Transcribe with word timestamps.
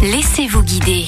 Laissez-vous 0.00 0.62
guider. 0.62 1.06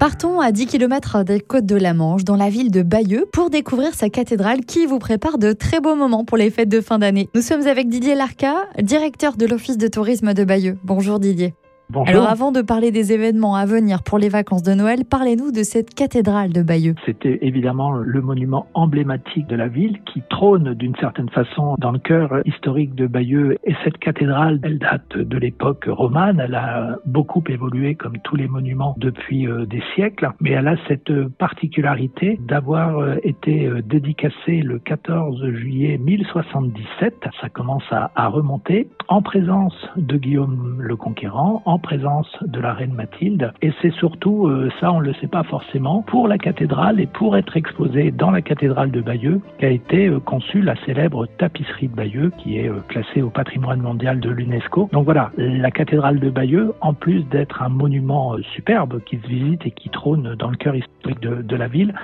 Partons 0.00 0.40
à 0.40 0.50
10 0.50 0.66
km 0.66 1.22
des 1.22 1.38
côtes 1.38 1.66
de 1.66 1.76
la 1.76 1.94
Manche, 1.94 2.24
dans 2.24 2.34
la 2.34 2.50
ville 2.50 2.72
de 2.72 2.82
Bayeux, 2.82 3.26
pour 3.32 3.48
découvrir 3.48 3.94
sa 3.94 4.10
cathédrale 4.10 4.64
qui 4.64 4.86
vous 4.86 4.98
prépare 4.98 5.38
de 5.38 5.52
très 5.52 5.78
beaux 5.78 5.94
moments 5.94 6.24
pour 6.24 6.36
les 6.36 6.50
fêtes 6.50 6.68
de 6.68 6.80
fin 6.80 6.98
d'année. 6.98 7.28
Nous 7.32 7.42
sommes 7.42 7.68
avec 7.68 7.88
Didier 7.88 8.16
Larca, 8.16 8.66
directeur 8.82 9.36
de 9.36 9.46
l'Office 9.46 9.78
de 9.78 9.86
tourisme 9.86 10.34
de 10.34 10.42
Bayeux. 10.42 10.78
Bonjour 10.82 11.20
Didier. 11.20 11.54
Alors 12.06 12.28
avant 12.28 12.52
de 12.52 12.62
parler 12.62 12.90
des 12.90 13.12
événements 13.12 13.56
à 13.56 13.66
venir 13.66 14.02
pour 14.02 14.18
les 14.18 14.28
vacances 14.28 14.62
de 14.62 14.74
Noël, 14.74 15.04
parlez-nous 15.08 15.50
de 15.50 15.62
cette 15.62 15.94
cathédrale 15.94 16.52
de 16.52 16.62
Bayeux. 16.62 16.94
C'était 17.04 17.38
évidemment 17.42 17.92
le 17.92 18.20
monument 18.20 18.66
emblématique 18.74 19.46
de 19.46 19.56
la 19.56 19.68
ville 19.68 20.00
qui 20.04 20.22
trône 20.28 20.74
d'une 20.74 20.94
certaine 20.96 21.28
façon 21.30 21.74
dans 21.78 21.90
le 21.90 21.98
cœur 21.98 22.40
historique 22.44 22.94
de 22.94 23.06
Bayeux. 23.06 23.56
Et 23.64 23.74
cette 23.84 23.98
cathédrale, 23.98 24.60
elle 24.62 24.78
date 24.78 25.16
de 25.16 25.38
l'époque 25.38 25.86
romane. 25.88 26.40
Elle 26.40 26.54
a 26.54 26.96
beaucoup 27.06 27.42
évolué 27.48 27.94
comme 27.94 28.18
tous 28.18 28.36
les 28.36 28.48
monuments 28.48 28.94
depuis 28.98 29.48
euh, 29.48 29.66
des 29.66 29.82
siècles. 29.94 30.30
Mais 30.40 30.50
elle 30.50 30.68
a 30.68 30.76
cette 30.88 31.12
particularité 31.38 32.38
d'avoir 32.46 32.98
euh, 32.98 33.16
été 33.24 33.66
euh, 33.66 33.82
dédicacée 33.82 34.62
le 34.62 34.78
14 34.78 35.50
juillet 35.52 35.98
1077. 35.98 37.14
Ça 37.40 37.48
commence 37.48 37.82
à, 37.90 38.10
à 38.14 38.28
remonter 38.28 38.88
en 39.08 39.22
présence 39.22 39.74
de 39.96 40.16
Guillaume 40.16 40.76
le 40.80 40.96
Conquérant, 40.96 41.62
en 41.64 41.79
présence 41.80 42.28
de 42.42 42.60
la 42.60 42.72
reine 42.72 42.92
Mathilde. 42.92 43.52
Et 43.62 43.72
c'est 43.82 43.92
surtout, 43.94 44.46
euh, 44.46 44.70
ça 44.80 44.92
on 44.92 45.00
ne 45.00 45.06
le 45.06 45.14
sait 45.14 45.26
pas 45.26 45.42
forcément, 45.42 46.02
pour 46.02 46.28
la 46.28 46.38
cathédrale 46.38 47.00
et 47.00 47.06
pour 47.06 47.36
être 47.36 47.56
exposé 47.56 48.10
dans 48.10 48.30
la 48.30 48.42
cathédrale 48.42 48.90
de 48.90 49.00
Bayeux 49.00 49.40
qu'a 49.58 49.70
été 49.70 50.06
euh, 50.08 50.20
conçue 50.20 50.62
la 50.62 50.76
célèbre 50.84 51.26
tapisserie 51.38 51.88
de 51.88 51.94
Bayeux 51.94 52.32
qui 52.38 52.58
est 52.58 52.68
euh, 52.68 52.80
classée 52.88 53.22
au 53.22 53.30
patrimoine 53.30 53.80
mondial 53.80 54.20
de 54.20 54.30
l'UNESCO. 54.30 54.88
Donc 54.92 55.04
voilà, 55.04 55.30
la 55.36 55.70
cathédrale 55.70 56.20
de 56.20 56.30
Bayeux, 56.30 56.72
en 56.80 56.94
plus 56.94 57.22
d'être 57.24 57.62
un 57.62 57.68
monument 57.68 58.36
superbe 58.54 59.00
qui 59.04 59.18
se 59.18 59.26
visite 59.26 59.66
et 59.66 59.70
qui 59.70 59.88
trône 59.88 60.34
dans 60.38 60.50
le 60.50 60.56
cœur 60.56 60.76
historique 60.76 61.20
de, 61.20 61.42
de 61.42 61.56
la 61.56 61.68
ville, 61.68 61.94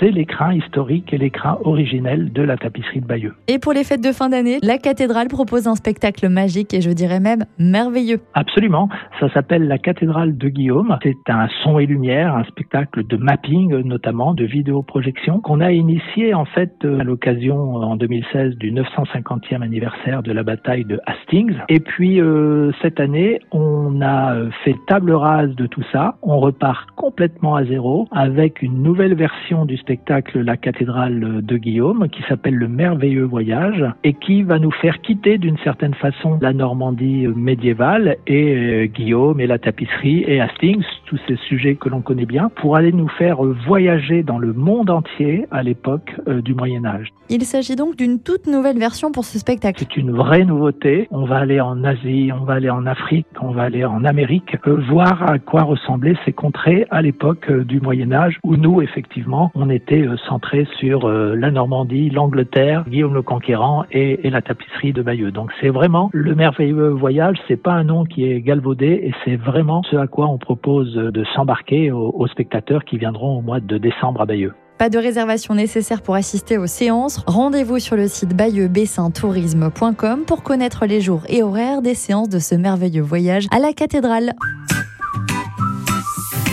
c'est 0.00 0.10
l'écrin 0.10 0.52
historique 0.52 1.12
et 1.12 1.18
l'écrin 1.18 1.58
originel 1.64 2.32
de 2.32 2.42
la 2.42 2.56
tapisserie 2.56 3.00
de 3.00 3.06
Bayeux. 3.06 3.34
Et 3.48 3.58
pour 3.58 3.72
les 3.72 3.84
fêtes 3.84 4.02
de 4.02 4.12
fin 4.12 4.28
d'année, 4.28 4.58
la 4.62 4.78
cathédrale 4.78 5.28
propose 5.28 5.66
un 5.66 5.74
spectacle 5.74 6.28
magique 6.28 6.74
et 6.74 6.80
je 6.80 6.90
dirais 6.90 7.20
même 7.20 7.44
merveilleux. 7.58 8.20
Absolument. 8.34 8.88
Ça 9.20 9.25
ça 9.26 9.34
s'appelle 9.34 9.66
la 9.66 9.78
cathédrale 9.78 10.36
de 10.36 10.48
Guillaume. 10.48 10.96
C'est 11.02 11.28
un 11.28 11.48
son 11.62 11.78
et 11.78 11.86
lumière, 11.86 12.36
un 12.36 12.44
spectacle 12.44 13.04
de 13.04 13.16
mapping 13.16 13.74
notamment, 13.82 14.34
de 14.34 14.44
vidéoprojection 14.44 15.40
qu'on 15.40 15.60
a 15.60 15.72
initié 15.72 16.32
en 16.34 16.44
fait 16.44 16.72
euh, 16.84 17.00
à 17.00 17.04
l'occasion 17.04 17.56
en 17.76 17.96
2016 17.96 18.56
du 18.56 18.72
950e 18.72 19.62
anniversaire 19.62 20.22
de 20.22 20.32
la 20.32 20.42
bataille 20.42 20.84
de 20.84 21.00
Hastings. 21.06 21.56
Et 21.68 21.80
puis 21.80 22.20
euh, 22.20 22.70
cette 22.82 23.00
année, 23.00 23.40
on 23.50 24.00
a 24.00 24.36
fait 24.64 24.76
table 24.86 25.12
rase 25.12 25.54
de 25.56 25.66
tout 25.66 25.82
ça. 25.92 26.16
On 26.22 26.38
repart 26.38 26.88
complètement 26.92 27.56
à 27.56 27.64
zéro 27.64 28.06
avec 28.12 28.62
une 28.62 28.82
nouvelle 28.82 29.14
version 29.14 29.64
du 29.64 29.76
spectacle 29.76 30.40
La 30.40 30.56
cathédrale 30.56 31.42
de 31.42 31.56
Guillaume 31.56 32.08
qui 32.08 32.22
s'appelle 32.28 32.54
Le 32.54 32.68
merveilleux 32.68 33.24
voyage 33.24 33.84
et 34.04 34.14
qui 34.14 34.42
va 34.42 34.58
nous 34.58 34.70
faire 34.70 35.00
quitter 35.00 35.38
d'une 35.38 35.58
certaine 35.58 35.94
façon 35.94 36.38
la 36.40 36.52
Normandie 36.52 37.26
médiévale 37.34 38.16
et 38.26 38.54
euh, 38.54 38.86
Guillaume 38.86 39.05
et 39.06 39.46
la 39.46 39.58
tapisserie 39.58 40.24
et 40.26 40.40
Hastings, 40.40 40.82
tous 41.04 41.18
ces 41.28 41.36
sujets 41.36 41.76
que 41.76 41.88
l'on 41.88 42.00
connaît 42.00 42.26
bien, 42.26 42.50
pour 42.56 42.74
aller 42.76 42.90
nous 42.90 43.08
faire 43.08 43.40
voyager 43.66 44.24
dans 44.24 44.38
le 44.38 44.52
monde 44.52 44.90
entier 44.90 45.46
à 45.52 45.62
l'époque 45.62 46.12
euh, 46.26 46.42
du 46.42 46.54
Moyen 46.54 46.84
Âge. 46.84 47.12
Il 47.28 47.42
s'agit 47.42 47.76
donc 47.76 47.96
d'une 47.96 48.20
toute 48.20 48.48
nouvelle 48.48 48.78
version 48.78 49.12
pour 49.12 49.24
ce 49.24 49.38
spectacle. 49.38 49.78
C'est 49.78 49.96
une 49.96 50.10
vraie 50.10 50.44
nouveauté. 50.44 51.06
On 51.12 51.24
va 51.24 51.38
aller 51.38 51.60
en 51.60 51.84
Asie, 51.84 52.30
on 52.32 52.44
va 52.44 52.54
aller 52.54 52.70
en 52.70 52.84
Afrique, 52.84 53.26
on 53.40 53.52
va 53.52 53.62
aller 53.62 53.84
en 53.84 54.04
Amérique, 54.04 54.56
euh, 54.66 54.80
voir 54.90 55.30
à 55.30 55.38
quoi 55.38 55.62
ressemblaient 55.62 56.16
ces 56.24 56.32
contrées 56.32 56.86
à 56.90 57.00
l'époque 57.00 57.48
euh, 57.48 57.62
du 57.62 57.80
Moyen 57.80 58.10
Âge, 58.10 58.40
où 58.42 58.56
nous, 58.56 58.82
effectivement, 58.82 59.52
on 59.54 59.70
était 59.70 60.04
centré 60.28 60.66
sur 60.78 61.08
la 61.08 61.50
Normandie, 61.50 62.10
l'Angleterre, 62.10 62.84
Guillaume 62.88 63.14
le 63.14 63.22
Conquérant 63.22 63.84
et, 63.92 64.26
et 64.26 64.30
la 64.30 64.42
tapisserie 64.42 64.92
de 64.92 65.02
Bayeux. 65.02 65.30
Donc 65.30 65.52
c'est 65.60 65.68
vraiment 65.68 66.10
le 66.12 66.34
merveilleux 66.34 66.88
voyage. 66.88 67.36
C'est 67.46 67.62
pas 67.62 67.72
un 67.72 67.84
nom 67.84 68.04
qui 68.04 68.24
est 68.24 68.40
galvaudé 68.40 68.95
et 68.96 69.12
c'est 69.24 69.36
vraiment 69.36 69.82
ce 69.90 69.96
à 69.96 70.06
quoi 70.06 70.28
on 70.28 70.38
propose 70.38 70.94
de 70.94 71.24
s'embarquer 71.34 71.90
aux, 71.90 72.26
spectateurs 72.28 72.84
qui 72.84 72.98
viendront 72.98 73.38
au 73.38 73.40
mois 73.40 73.60
de 73.60 73.78
décembre 73.78 74.20
à 74.20 74.26
Bayeux. 74.26 74.54
Pas 74.78 74.90
de 74.90 74.98
réservation 74.98 75.54
nécessaire 75.54 76.02
pour 76.02 76.16
assister 76.16 76.58
aux 76.58 76.66
séances. 76.66 77.24
Rendez-vous 77.26 77.78
sur 77.78 77.96
le 77.96 78.08
site 78.08 78.36
bayeux-tourisme.com 78.36 80.20
pour 80.26 80.42
connaître 80.42 80.84
les 80.84 81.00
jours 81.00 81.22
et 81.28 81.42
horaires 81.42 81.80
des 81.80 81.94
séances 81.94 82.28
de 82.28 82.38
ce 82.38 82.54
merveilleux 82.54 83.02
voyage 83.02 83.46
à 83.52 83.58
la 83.58 83.72
cathédrale. 83.72 84.32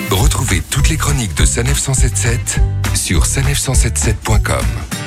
Retrouvez 0.10 0.62
toutes 0.72 0.90
les 0.90 0.98
chroniques 0.98 1.36
de 1.38 1.44
Sanef 1.44 1.78
177 1.78 2.62
sur 2.96 3.24
sanef177.com. 3.24 5.03